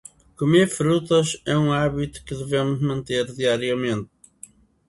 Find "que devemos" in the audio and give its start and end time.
2.25-2.81